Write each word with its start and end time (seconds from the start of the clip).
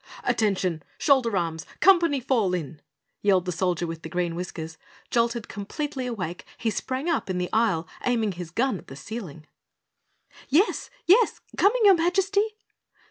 "Attention! 0.23 0.81
Shoulder 0.97 1.37
arms! 1.37 1.63
Company, 1.79 2.19
fall 2.19 2.55
in!" 2.55 2.81
yelled 3.21 3.45
the 3.45 3.51
Soldier 3.51 3.85
with 3.85 4.01
Green 4.09 4.33
Whiskers. 4.33 4.79
Jolted 5.11 5.47
completely 5.47 6.07
awake, 6.07 6.43
he 6.57 6.71
sprang 6.71 7.07
up 7.07 7.29
in 7.29 7.37
the 7.37 7.53
aisle, 7.53 7.87
aiming 8.03 8.31
his 8.31 8.49
gun 8.49 8.79
at 8.79 8.87
the 8.87 8.95
ceiling. 8.95 9.45
"Yes? 10.49 10.89
Yes! 11.05 11.39
Coming, 11.55 11.81
your 11.85 11.93
Majesty!" 11.93 12.57